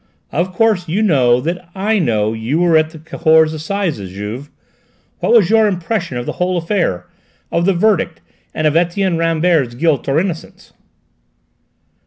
[0.31, 4.49] "Of course you know that I know you were at the Cahors Assizes, Juve?
[5.19, 7.05] What was your impression of the whole affair
[7.51, 8.19] of the verdict,
[8.51, 10.73] and of Etienne Rambert's guilt or innocence?"